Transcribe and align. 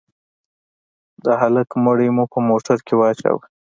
د 1.25 1.25
هلك 1.41 1.69
مړى 1.83 2.09
مو 2.15 2.25
په 2.31 2.39
موټر 2.49 2.77
کښې 2.87 2.95
واچاوه. 2.97 3.43